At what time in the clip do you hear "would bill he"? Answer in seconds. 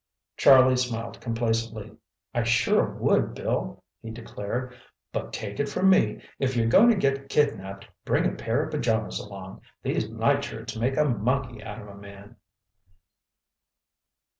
2.89-4.09